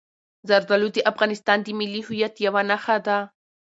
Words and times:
زردالو 0.47 0.87
د 0.93 0.97
افغانستان 1.11 1.57
د 1.63 1.67
ملي 1.79 2.01
هویت 2.07 2.35
یوه 2.45 2.61
نښه 2.69 2.97
ده. 3.07 3.17